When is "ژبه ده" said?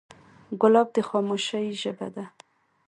1.81-2.25